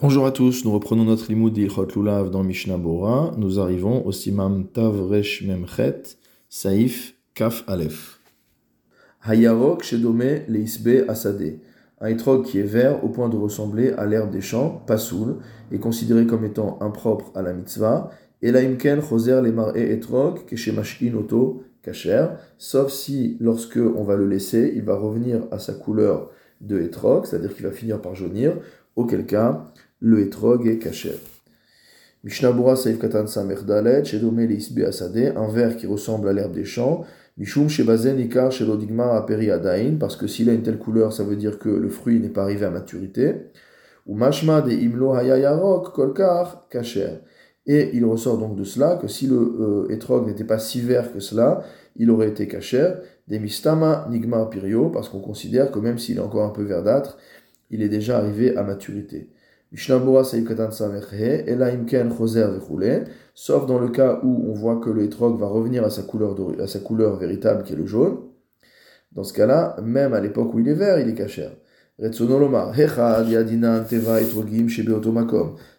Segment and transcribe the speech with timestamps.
[0.00, 3.34] Bonjour à tous, nous reprenons notre limoud d'Ilchot Lulav dans Mishnah Bora.
[3.36, 6.02] Nous arrivons au Simam Tavresh Memchet,
[6.48, 8.20] Saif Kaf Aleph.
[9.24, 11.58] Hayarok Shedome Leisbe Asade.
[12.00, 15.38] Un étrog qui est vert au point de ressembler à l'herbe des champs, pasoul,
[15.72, 18.10] est considéré comme étant impropre à la mitzvah.
[18.40, 24.14] Et la imken choser les mar'e etrog keshemashkin oto kacher, sauf si lorsque on va
[24.14, 26.30] le laisser, il va revenir à sa couleur
[26.60, 28.52] de etrog, c'est-à-dire qu'il va finir par jaunir,
[28.94, 31.18] auquel cas le etrog est kacher.
[32.24, 36.64] Mishnabura Saif Katan Samer Dalet, Shedome Leisbe Asade, un verre qui ressemble à l'herbe des
[36.64, 37.04] champs,
[37.36, 41.36] Mishum Shebazen Ikar Shelodigma Aperi Adain, parce que s'il a une telle couleur, ça veut
[41.36, 43.34] dire que le fruit n'est pas arrivé à maturité.
[44.06, 47.20] Ou Mashma de Imlo Hayayarok Kolkar Kacher.
[47.66, 51.12] Et il ressort donc de cela que si le euh, etrog n'était pas si vert
[51.12, 51.62] que cela,
[51.96, 52.94] il aurait été kacher.
[53.28, 57.18] Des Mistama Nigma Pirio, parce qu'on considère que même s'il est encore un peu verdâtre,
[57.70, 59.30] il est déjà arrivé à maturité.
[59.74, 60.06] Sauf
[63.66, 66.66] dans le cas où on voit que le etrog va revenir à sa couleur, à
[66.66, 68.16] sa couleur véritable qui est le jaune.
[69.12, 71.50] Dans ce cas-là, même à l'époque où il est vert, il est kacher.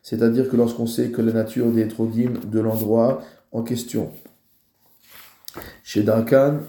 [0.04, 4.12] C'est-à-dire que lorsqu'on sait que la nature des etrogim de l'endroit en question.
[5.84, 6.60] Chez Darkan,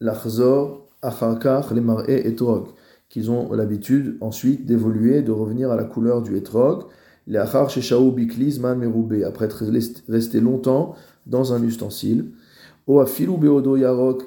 [0.00, 2.68] l'achzor, acharkach, les mar'e etrog,
[3.12, 6.84] qu'ils ont l'habitude ensuite d'évoluer, de revenir à la couleur du etrog,
[7.26, 9.62] les achar sheshaou bikliz man meroubé, après être
[10.08, 10.94] resté longtemps
[11.26, 12.32] dans un ustensile,
[12.86, 13.04] o
[13.76, 14.22] yarok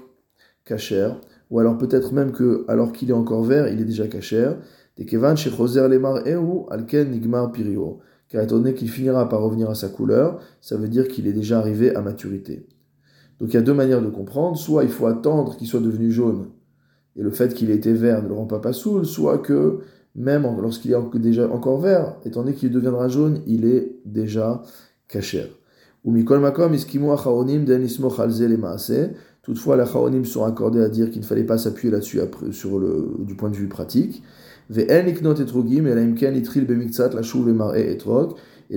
[0.65, 1.09] kacher,
[1.49, 4.55] ou alors peut-être même que, alors qu'il est encore vert, il est déjà cachère,
[4.97, 9.41] des kevan chez Choser Lemar ou Alken Nigmar Pirio, car étant donné qu'il finira par
[9.41, 12.67] revenir à sa couleur, ça veut dire qu'il est déjà arrivé à maturité.
[13.39, 16.11] Donc il y a deux manières de comprendre, soit il faut attendre qu'il soit devenu
[16.11, 16.49] jaune,
[17.15, 19.79] et le fait qu'il ait été vert ne le rend pas pas saoul, soit que
[20.15, 24.61] même lorsqu'il est déjà encore vert, étant donné qu'il deviendra jaune, il est déjà
[28.57, 28.91] maase,
[29.45, 32.19] Toutefois, les Chaonim sont accordés à dire qu'il ne fallait pas s'appuyer là-dessus
[32.51, 34.23] sur le, du point de vue pratique.
[34.71, 34.87] Et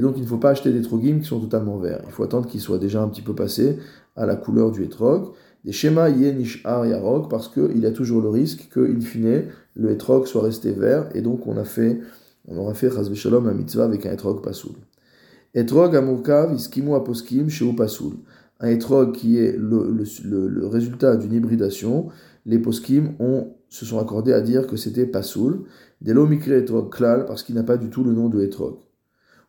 [0.03, 2.03] donc il ne faut pas acheter des trogim qui sont totalement verts.
[2.05, 3.79] Il faut attendre qu'ils soient déjà un petit peu passés
[4.15, 5.29] à la couleur du etrog.
[5.65, 6.11] Des schémas
[6.65, 10.43] ar yarok parce qu'il y a toujours le risque que, in fine, le etrog soit
[10.43, 12.01] resté vert et donc on a fait,
[12.47, 14.77] on aura fait chas shalom la mitzvah avec un etrog pasoul.
[15.55, 18.15] Etrog amurkav iskimu aposkim sheu pasoul
[18.61, 22.09] un etrog qui est le, le, résultat d'une hybridation,
[22.47, 25.65] les poskim ont, se sont accordés à dire que c'était pasoul,
[26.01, 28.79] des mikre etrog klal, parce qu'il n'a pas du tout le nom de etrog.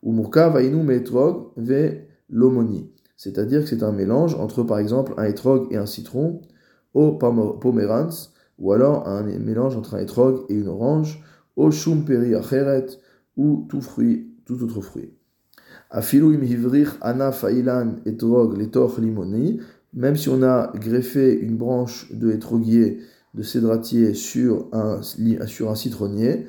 [0.04, 5.26] Ou murka vainu etrog ve lomoni, c'est-à-dire que c'est un mélange entre par exemple un
[5.26, 6.40] etrog et un citron,
[6.94, 7.20] au
[8.60, 11.22] ou alors un mélange entre un etrog et une orange,
[11.58, 12.86] au shumperi acheret,
[13.36, 15.12] ou tout fruit, tout autre fruit.
[15.90, 19.60] Afilouim hivrich anaf ailan etrog letoch limoni,
[19.94, 23.02] même si on a greffé une branche de étroguier,
[23.34, 25.02] de cédratier sur un,
[25.76, 26.48] citronnier,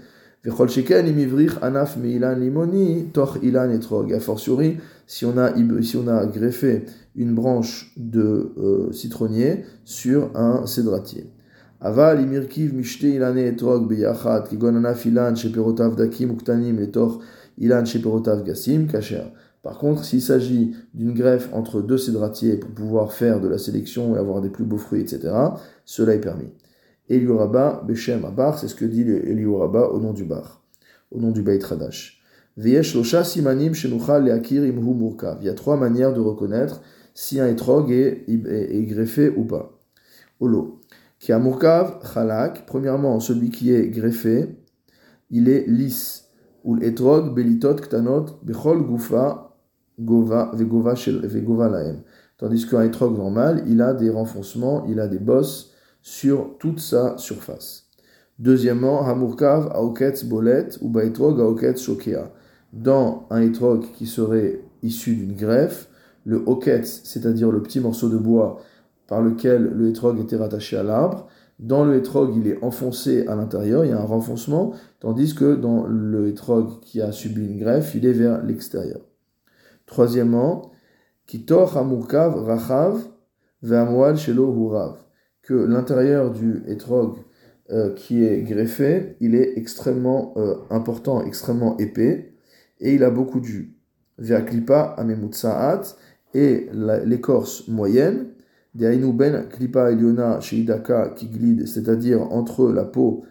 [1.62, 4.12] anaf limoni toch ilan etrog.
[4.12, 5.52] A fortiori, si on a,
[5.82, 6.84] si on a greffé
[7.16, 11.30] une branche de euh, citronnier sur un cédratier.
[11.80, 17.20] Aval imirkiv mishte ilane etrog beyachat, kigon anaf ilan sheperotav dakim uktanim letoch
[17.60, 19.32] Ilan Sheperotav Gassim, Kacher.
[19.62, 24.16] Par contre, s'il s'agit d'une greffe entre deux cédratiers pour pouvoir faire de la sélection
[24.16, 25.32] et avoir des plus beaux fruits, etc.,
[25.84, 26.48] cela est permis.
[27.10, 30.62] Elioraba, Beshem Abar, c'est ce que dit Elioraba au nom du bar,
[31.10, 32.22] au nom du Beit Radash.
[32.56, 35.38] Veyesh Losha Simanim Shenuchal Leakir Imhu Murkav.
[35.40, 36.80] Il y a trois manières de reconnaître
[37.12, 39.78] si un étrog est, est, greffé ou pas.
[40.38, 40.80] Olo.
[41.18, 44.56] Qui a Murkav Chalak, premièrement, celui qui est greffé,
[45.30, 46.28] il est lisse
[46.64, 49.56] ou l'etrog belitot ktanot bechol gufa
[49.98, 52.02] gova vegova laem.
[52.38, 55.72] Tandis qu'un etrog normal, il a des renfoncements, il a des bosses
[56.02, 57.88] sur toute sa surface.
[58.38, 62.32] Deuxièmement, hamurkav aoketz bolet ou baetrog aoketz shokea.
[62.72, 65.88] Dans un etrog qui serait issu d'une greffe,
[66.24, 68.60] le oketz, c'est-à-dire le petit morceau de bois
[69.08, 71.26] par lequel le etrog était rattaché à l'arbre,
[71.58, 75.54] dans le hétrog, il est enfoncé à l'intérieur, il y a un renfoncement, tandis que
[75.54, 79.00] dans le hétrog qui a subi une greffe, il est vers l'extérieur.
[79.84, 80.70] Troisièmement,
[81.26, 82.98] kitor hamurkav rachav
[83.62, 84.99] ve'amwal shelo hurav,
[85.50, 87.16] que l'intérieur du hétrog
[87.72, 92.34] euh, qui est greffé, il est extrêmement euh, important, extrêmement épais,
[92.78, 93.74] et il a beaucoup de jus.
[94.18, 95.96] Ve'aklipa amemutsaat,
[96.34, 96.68] et
[97.04, 98.28] l'écorce moyenne,
[98.74, 103.24] ben klipa eliona sheidaka qui glide, c'est-à-dire entre la peau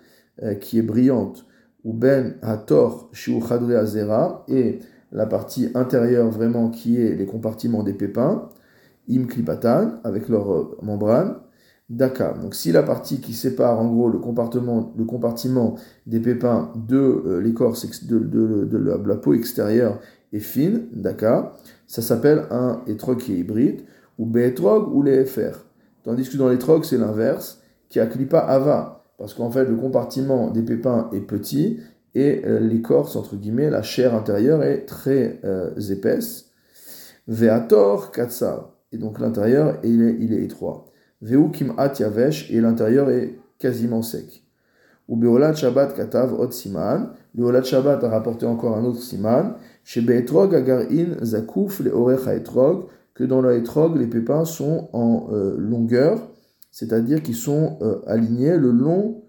[0.43, 1.45] euh, qui est brillante
[1.85, 4.79] ou ben hator shiu chadre azera, et
[5.13, 8.49] la partie intérieure vraiment qui est les compartiments des pépins,
[9.09, 11.37] im klipatan, avec leur euh, membrane,
[11.89, 12.33] daka.
[12.41, 15.75] Donc si la partie qui sépare en gros le compartiment, le compartiment
[16.05, 19.99] des pépins de euh, l'écorce de, la, peau extérieure
[20.31, 21.53] est fine, daka,
[21.87, 23.81] ça s'appelle un étrog qui est hybride,
[24.17, 25.65] ou bétrog ou les FR.
[26.03, 30.51] Tandis que dans l'étrog c'est l'inverse, qui a klipa ava, parce qu'en fait le compartiment
[30.51, 31.79] des pépins est petit
[32.15, 36.51] et euh, l'écorce, entre guillemets, la chair intérieure est très euh, épaisse.
[37.27, 40.88] Veator katsar, et donc l'intérieur il est, il est étroit.
[41.21, 41.39] Veu
[41.99, 44.43] yavesh, et l'intérieur est quasiment sec.
[45.07, 49.55] Ou beolat shabbat katav ot siman, le olat shabbat a rapporté encore un autre siman,
[49.83, 52.85] chez beetrog agar in zakouf le orecha etrog,
[53.15, 56.29] que dans le etrog les pépins sont en euh, longueur,
[56.71, 59.23] c'est-à-dire qu'ils sont alignés le long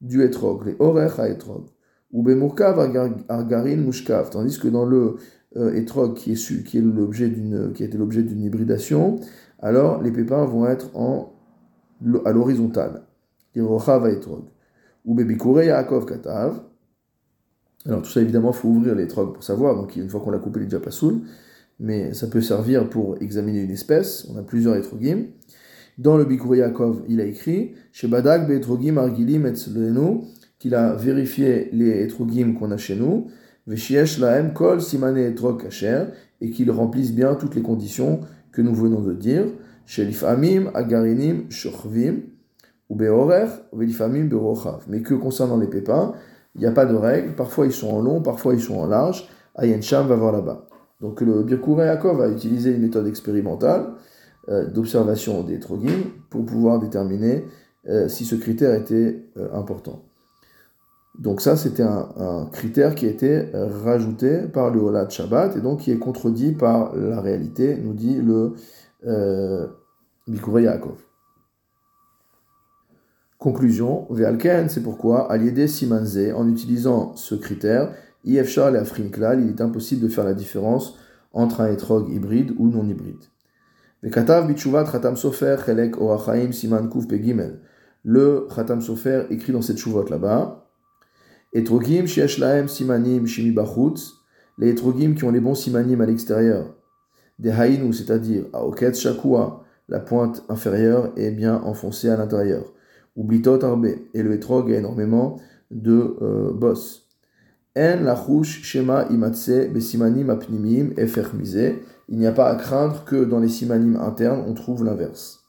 [0.00, 1.66] du etrog, les orecha etrog
[2.14, 2.78] ou bemurkav
[3.28, 5.16] argarin mushkav, tandis que dans le
[5.56, 9.18] euh, etrog qui est qui est l'objet d'une qui a été l'objet d'une hybridation,
[9.64, 11.32] alors les pépins vont être en
[12.24, 13.02] à l'horizontale.
[13.56, 15.16] Ou
[16.06, 16.60] katav.
[17.86, 20.60] Alors tout ça évidemment faut ouvrir l'étrog pour savoir, donc une fois qu'on l'a coupé
[20.60, 20.90] il est déjà pas
[21.80, 25.26] mais ça peut servir pour examiner une espèce, on a plusieurs etrogim.
[25.98, 30.22] Dans le Bikur Yaakov, il a écrit Chez Badak Betrogim Argilim Etzlenu,
[30.58, 33.28] qu'il a vérifié les etrogim qu'on a chez nous,
[33.66, 36.06] Veshiesh laem kol simane etrog kasher,
[36.40, 38.20] et qu'il remplisse bien toutes les conditions
[38.54, 39.46] que nous venons de dire,
[39.84, 42.22] Shelif amim agarinim shorvim,
[42.88, 44.84] ou beorer, velifamim berochav.
[44.88, 46.14] Mais que concernant les pépins,
[46.54, 48.86] il n'y a pas de règle, parfois ils sont en long, parfois ils sont en
[48.86, 50.68] large, Ayen Sham va voir là-bas.
[51.00, 53.94] Donc le Birkour Yaakov a utilisé une méthode expérimentale
[54.48, 57.44] euh, d'observation des trogim pour pouvoir déterminer
[57.88, 60.04] euh, si ce critère était euh, important.
[61.18, 65.80] Donc ça, c'était un, critère qui a été rajouté par le Holat Shabbat et donc
[65.80, 68.54] qui est contredit par la réalité, nous dit le
[69.06, 69.66] euh.
[73.38, 77.92] Conclusion, Ve'alken, c'est pourquoi, Aliede Simanze, en utilisant ce critère,
[78.24, 80.98] IFSHAL et Afrinklal, il est impossible de faire la différence
[81.34, 83.24] entre un étrog hybride ou non hybride.
[84.02, 87.60] Ve'katav Khatam Sofer Chelek Orachaim Siman Kuf Pegimel.
[88.02, 90.63] Le Khatam Sofer écrit dans cette chouvot là-bas,
[91.54, 94.14] Etrogim shesh laem simanim shimi bachutz,
[94.58, 96.74] les etrogim qui ont les bons simanim à l'extérieur.
[97.38, 102.72] Des haïnou, c'est-à-dire à oketz shakua, la pointe inférieure est bien enfoncée à l'intérieur.
[103.14, 105.36] Ou blitot arbe, et le etrog a énormément
[105.70, 107.08] de euh, bosses.
[107.76, 111.74] En lachouch shema imatse besimanim apnimim efermise,
[112.08, 115.44] il n'y a pas à craindre que dans les simanim internes on trouve l'inverse.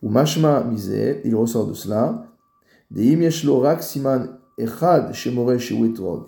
[0.00, 0.94] Ou mashma mise,
[1.24, 2.26] il ressort de cela,
[2.92, 6.26] de im siman Echad Shemore Etrog,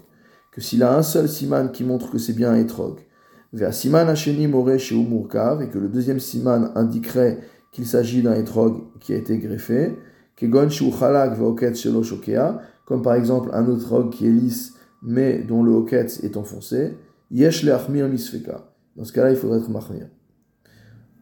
[0.53, 2.99] que s'il a un seul siman qui montre que c'est bien un etrog,
[3.53, 4.67] vers siman Hasheni More
[5.09, 7.39] Murkav, et que le deuxième siman indiquerait
[7.73, 9.97] qu'il s'agit d'un etrog qui a été greffé,
[10.37, 15.63] Kegon Chalak Veoket Shelo Shokea, comme par exemple un etrog qui est lisse mais dont
[15.63, 16.97] le hoket est enfoncé,
[17.31, 18.73] Yesh Leachmir Misfeka.
[18.97, 20.09] Dans ce cas-là, il faudrait être mahmir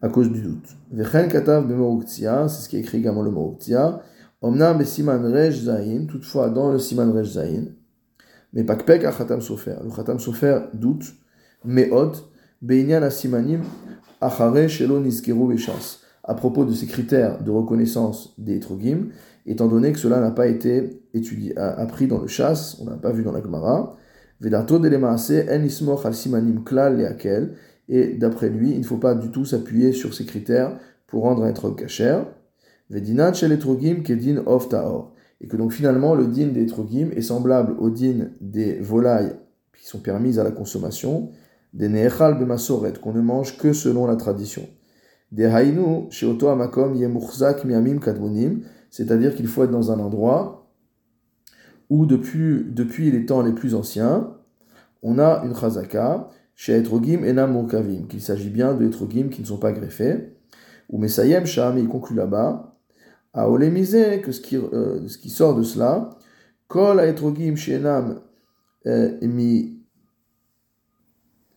[0.01, 0.77] à cause du doute.
[0.91, 1.65] Vechen Katav
[2.07, 4.01] c'est ce qui est écrit également le Moruktia,
[4.41, 7.65] Omnam siman rej zayin, toutefois dans le siman rej zayin,
[8.53, 9.77] mais pakpek a khatam sofer.
[9.83, 11.15] Le khatam sofer doute,
[11.65, 12.29] meot,
[12.61, 13.61] beinyan simanim
[14.21, 16.01] achare shelo nizkeru beshas.
[16.23, 19.09] À propos de ces critères de reconnaissance des trogim,
[19.45, 23.11] étant donné que cela n'a pas été étudié, appris dans le chasse, on n'a pas
[23.11, 23.95] vu dans la Gemara,
[24.39, 27.55] Vedato delemaase en ismoch al simanim klal leakel,
[27.89, 31.43] et d'après lui, il ne faut pas du tout s'appuyer sur ces critères pour rendre
[31.43, 31.87] un trog
[32.89, 34.43] shel etrogim kedin.
[35.39, 39.35] Et que donc finalement le din des etrogim est semblable au din des volailles
[39.77, 41.29] qui sont permises à la consommation,
[41.73, 44.67] des neechal bemasoret, qu'on ne mange que selon la tradition.
[45.31, 50.71] Des hainu sheoto amakom yemuchzak miamim kadmonim, c'est-à-dire qu'il faut être dans un endroit
[51.89, 54.33] où depuis, depuis les temps les plus anciens,
[55.03, 59.45] on a une chazaka, chez etrogim enam murkavim, qu'il s'agit bien de etrogim qui ne
[59.45, 60.33] sont pas greffés,
[60.89, 62.76] ou mesayem sham, il conclut là-bas,
[63.33, 66.09] à Olémisé, que ce qui, euh, ce qui sort de cela,
[66.67, 68.21] Kol Aetrogim Shenam
[68.85, 69.77] euh, mi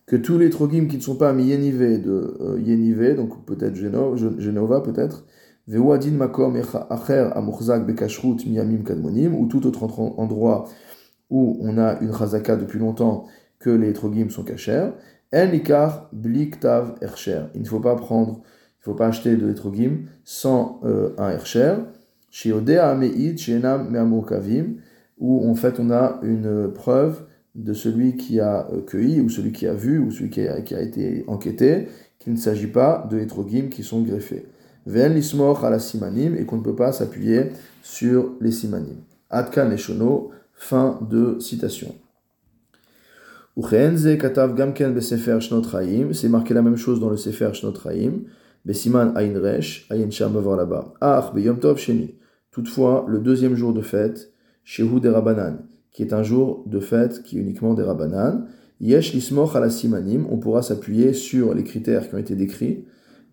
[0.05, 3.75] que tous les trogim qui ne sont pas mi yenivé de euh, yenivé, donc peut-être
[3.75, 5.25] Genova, peut-être,
[5.67, 6.57] vewadin makom
[6.89, 9.83] acher amurzak bekashrut miyamim kadmonim, ou tout autre
[10.19, 10.65] endroit
[11.29, 13.25] où on a une chazaka depuis longtemps
[13.57, 14.89] que les trogim sont cachers,
[15.33, 17.43] en ikar bliktav ercher.
[17.55, 18.41] Il ne faut pas prendre
[18.81, 21.75] il ne faut pas acheter de l'étrogim sans euh, un hercher.
[22.31, 24.77] Shiodea ameid shenam me'amurkavim,
[25.19, 27.21] où en fait on a une preuve
[27.53, 30.57] de celui qui a euh, cueilli, ou celui qui a vu, ou celui qui a,
[30.57, 34.47] été enquêté, qu'il ne s'agit pas de hétrogim qui sont greffés.
[34.87, 37.51] Ven lismor à la simanim, et qu'on ne peut pas s'appuyer
[37.83, 38.97] sur les simanim.
[39.31, 41.93] Leshono, fin de citation.
[46.13, 47.73] C'est marqué la même chose dans le sefer shnot
[48.65, 50.93] raim, besiman ayin resh, ayin sham là-bas.
[51.01, 51.79] Ach beyom tov.
[52.51, 55.59] Toutefois, le deuxième jour de fête, shehu de rabanan,
[55.91, 58.47] qui est un jour de fête qui est uniquement des Rabanan.
[58.79, 62.85] Yesh lismoch ala simanim, on pourra s'appuyer sur les critères qui ont été décrits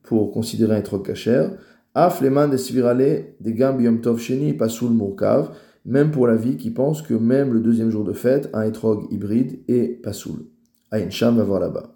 [0.03, 1.49] pour considérer un trop kacher.
[1.95, 5.51] Af leman des svirale des gam yom tov sheni pasul murkav,
[5.85, 9.07] même pour la vie qui pense que même le deuxième jour de fête, un etrog
[9.11, 10.47] hybride est pasoul.
[10.91, 11.95] Ayin Sham va voir là-bas.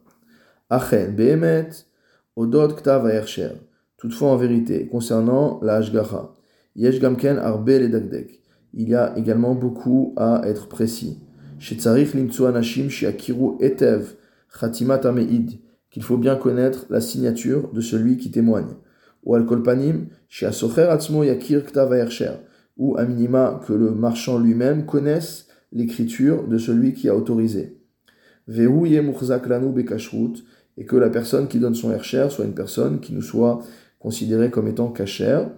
[0.70, 1.68] Achen behemet,
[2.36, 3.52] odot ktav aersher.
[3.96, 6.32] Toutefois, en vérité, concernant la hashgacha,
[6.76, 8.42] yesh gamken arbe le dagdek
[8.74, 11.20] il y a également beaucoup à être précis.
[13.60, 14.14] etev
[15.90, 18.74] qu'il faut bien connaître la signature de celui qui témoigne.
[19.24, 20.06] Ou al kolpanim
[20.40, 21.62] yakir
[22.78, 27.78] ou à minima que le marchand lui-même connaisse l'écriture de celui qui a autorisé.
[30.76, 33.60] Et que la personne qui donne son hercher soit une personne qui nous soit
[33.98, 35.48] considérée comme étant cachère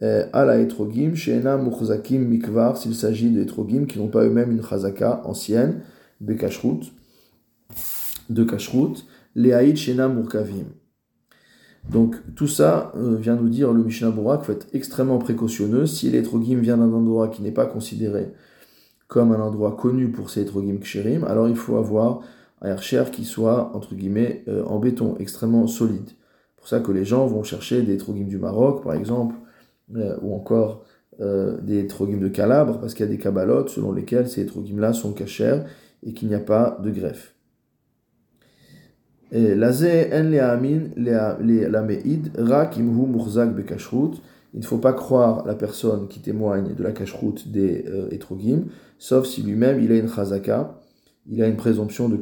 [0.00, 4.62] à la etrogim, sheena muchzakim mikvar, s'il s'agit de etrogim qui n'ont pas eux-mêmes une
[4.62, 5.80] chazaka ancienne,
[6.20, 6.92] de kashrut,
[8.30, 9.04] de kashrut,
[9.34, 10.66] leaïd sheena murkavim.
[11.90, 15.86] Donc tout ça euh, vient nous dire le Mishnah Bora qu'il faut être extrêmement précautionneux.
[15.86, 18.32] Si l'etrogim vient d'un endroit qui n'est pas considéré
[19.06, 22.20] comme un endroit connu pour ces etrogim ksherim, alors il faut avoir
[22.62, 26.10] un hercher qui soit, entre guillemets, euh, en béton, extrêmement solide.
[26.56, 29.36] Pour ça que les gens vont chercher des etrogim du Maroc, par exemple,
[29.96, 30.84] euh, ou encore
[31.20, 34.92] euh, des trogim de Calabre, parce qu'il y a des kabbalot selon lesquels ces trogim-là
[34.92, 35.60] sont cachers
[36.04, 37.34] et qu'il n'y a pas de greffe.
[44.54, 48.64] Il ne faut pas croire la personne qui témoigne de la kashrut des etrogim,
[48.98, 50.80] sauf si lui-même il a une chazaka,
[51.28, 52.18] il a une présomption de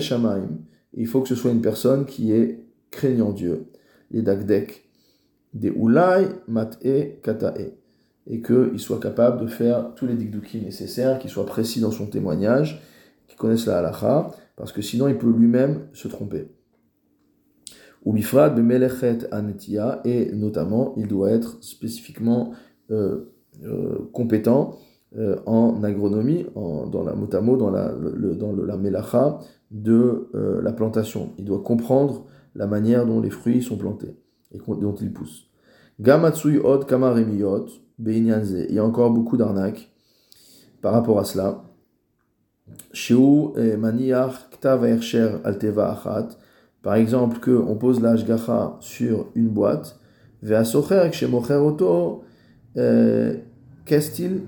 [0.00, 0.48] shamaim.
[0.94, 3.66] Il faut que ce soit une personne qui est craignant Dieu.
[4.10, 4.88] Les dakdek,
[5.54, 7.74] des ulai mat'e katae,
[8.26, 12.06] et qu'il soit capable de faire tous les dikduki nécessaires, qu'il soit précis dans son
[12.06, 12.82] témoignage,
[13.26, 16.48] qu'il connaisse la halacha, parce que sinon il peut lui-même se tromper.
[18.04, 18.14] Ou
[19.30, 22.52] anetia, et notamment il doit être spécifiquement
[22.90, 23.32] euh,
[23.64, 24.78] euh, compétent
[25.16, 29.38] euh, en agronomie, dans la motamo, dans la, dans la melacha
[29.70, 30.28] de
[30.62, 31.30] la plantation.
[31.38, 34.16] Il doit comprendre la manière dont les fruits sont plantés
[34.52, 35.48] et dont il pousse.
[36.00, 37.66] Gamatsui od kamaremiyot,
[37.98, 38.66] beinyanze.
[38.68, 39.90] Il y a encore beaucoup d'arnaques
[40.80, 41.62] par rapport à cela.
[43.56, 44.84] Eh, maniach ktav
[45.44, 46.28] alteva achat.
[46.82, 49.98] Par exemple, que on pose la hashgacha sur une boîte.
[50.42, 51.10] Ve'asocher
[51.54, 52.24] oto
[52.74, 53.44] eh,
[53.84, 54.40] kestil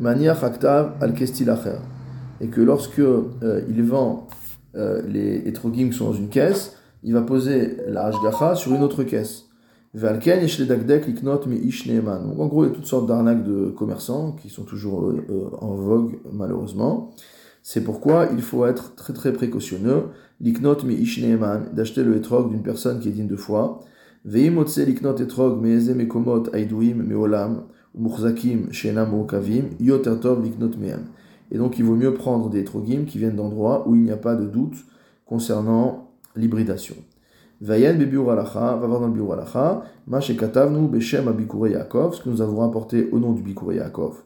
[0.00, 1.78] maniach aktav al kestil acher.
[2.40, 4.26] Et que lorsque euh, il vend
[4.76, 8.82] euh, les etrogim qui sont dans une caisse, il va poser la hashgacha sur une
[8.82, 9.46] autre caisse.
[9.92, 10.18] Donc en
[12.46, 16.20] gros, il y a toutes sortes d'arnaques de commerçants qui sont toujours euh, en vogue
[16.32, 17.10] malheureusement.
[17.62, 20.04] C'est pourquoi il faut être très très précautionneux.
[20.40, 23.80] Liknot mi ishneeman, d'acheter le etrog d'une personne qui est digne de foi.
[24.24, 27.64] Veimotse liknot etrog meeze mekomot aiduim meolam
[31.52, 34.16] Et donc il vaut mieux prendre des etrogim qui viennent d'endroits où il n'y a
[34.16, 34.76] pas de doute
[35.26, 36.94] concernant l'hybridation.
[37.60, 38.06] Vayen va
[38.76, 43.10] voir dans le biur alacha, ma shekatavnu beshem abikure Yaakov, ce que nous avons rapporté
[43.12, 44.22] au nom du bikure Yaakov.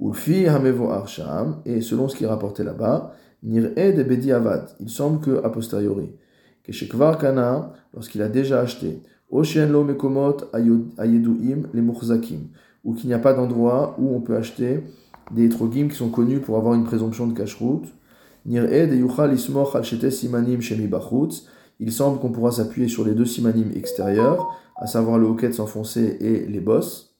[0.00, 3.12] Ulfi hamevo arsham, et selon ce qui est rapporté là-bas,
[3.44, 6.10] nir'e de bedi avad, il semble que a posteriori,
[6.64, 9.00] que shekvar kana, lorsqu'il a déjà acheté,
[9.30, 12.48] oshen lo mekomot ayeduim les murzakim,
[12.86, 14.80] ou qu'il n'y a pas d'endroit où on peut acheter
[15.32, 17.82] des trogim qui sont connus pour avoir une présomption de kashrut,
[21.78, 26.16] il semble qu'on pourra s'appuyer sur les deux simanim extérieurs, à savoir le hoquet s'enfoncer
[26.20, 27.16] et les bosses.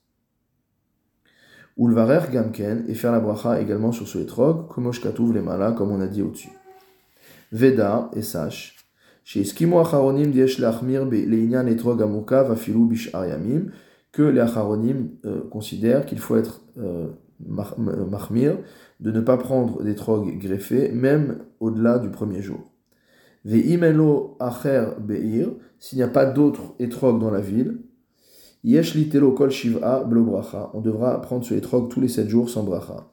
[1.75, 1.95] Ou le
[2.31, 4.89] gamken, et faire la bracha également sur ce etrog, comme
[5.33, 6.49] les malas, comme on a dit au-dessus.
[7.51, 8.77] Veda, et sache,
[9.25, 13.71] chez Eskimo Acharonim diesh lachmir leinyan etrog vafilu bish ariamim,
[14.17, 17.05] que les Acharonim euh, considèrent qu'il faut être euh,
[17.39, 18.57] mahmir,
[18.99, 22.71] de ne pas prendre des trogs greffés, même au-delà du premier jour.
[23.45, 27.77] Ve'imelo acher be'ir, s'il n'y a pas d'autres étrogues dans la ville,
[28.63, 30.71] Yesh litelo kol shiv'a blo bracha.
[30.73, 33.11] On devra prendre ce etrog tous les sept jours sans bracha.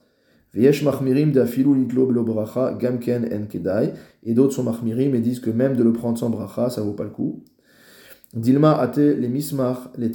[0.54, 3.92] Veyesh machmirim dafilu litlo blo bracha gamken en kedai.
[4.22, 6.94] Et d'autres sont machmirim et disent que même de le prendre sans bracha, ça vaut
[6.94, 7.44] pas le coup.
[8.34, 10.08] Dilma ate les mismar la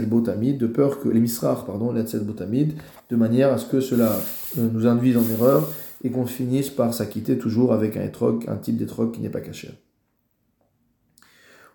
[0.00, 2.72] botamid, de peur que les misrach, pardon, la botamid,
[3.08, 4.10] de manière à ce que cela
[4.58, 5.68] euh, nous induise en erreur
[6.02, 9.40] et qu'on finisse par s'acquitter toujours avec un etrog, un type d'étrog qui n'est pas
[9.40, 9.70] caché.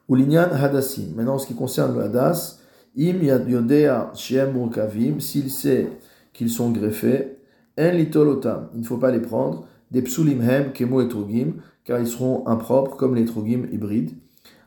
[0.09, 1.13] Ulinyan hadassim.
[1.15, 2.59] Maintenant, en ce qui concerne le hadas,
[2.97, 5.87] im yodea shem kavim, s'il sait
[6.33, 7.37] qu'ils sont greffés,
[7.79, 11.53] en litolotam, il ne faut pas les prendre, des psulim hem kemo etrogim,
[11.85, 14.11] car ils seront impropres comme les etrogim hybrides.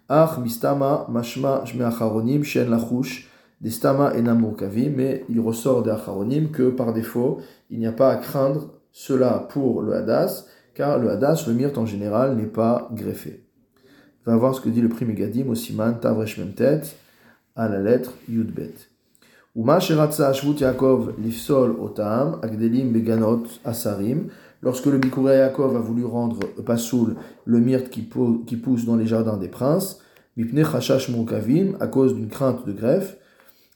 [0.08, 3.26] Ach mistama mashma shme acharonim shen lachush
[3.60, 7.92] des stama enam kavim, mais il ressort des acharonim que par défaut, il n'y a
[7.92, 12.46] pas à craindre cela pour le hadas, car le hadas, le myrte en général, n'est
[12.46, 13.44] pas greffé.
[14.24, 16.82] Va voir ce que dit le prix Megadim au Siman Tavresh Memtet
[17.54, 18.74] à la lettre Yudbet.
[19.56, 24.28] Uma sheratza ashvut Yaakov lifsol otam agdelim beganot asarim.
[24.62, 29.36] Lorsque le Bikuria Yaakov a voulu rendre pasoul le myrte qui, pousse dans les jardins
[29.36, 30.00] des princes,
[30.36, 33.16] à cause d'une crainte de greffe,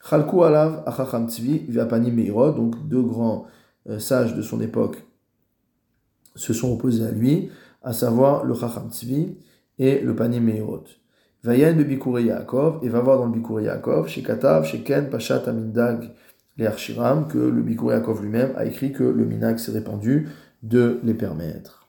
[0.08, 3.46] chalku alav achacham tzvi viapanim meirod, donc deux grands
[3.88, 5.04] euh, sages de son époque
[6.34, 7.50] se sont opposés à lui,
[7.82, 9.36] à savoir le chacham tzvi
[9.78, 10.84] et le panier Meirot.
[11.42, 15.10] Vayen be Bikuri Yaakov, et va voir dans le Bikuri Yaakov, chez Katav, chez Ken,
[15.10, 16.10] Pachat Amindag,
[16.56, 20.28] les Archiram, que le Bikuri Yaakov lui-même a écrit que le Minag s'est répandu
[20.62, 21.81] de les permettre.